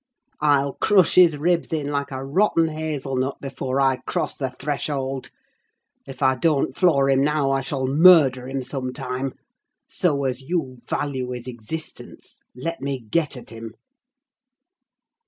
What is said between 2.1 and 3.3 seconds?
rotten hazel